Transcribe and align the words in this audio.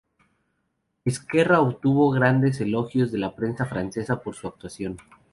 Ezquerra 1.05 1.59
obtuvo 1.59 2.09
grandes 2.09 2.59
elogios 2.59 3.11
de 3.11 3.19
la 3.19 3.35
prensa 3.35 3.67
francesa 3.67 4.19
por 4.19 4.33
su 4.33 4.47
actuación. 4.47 4.97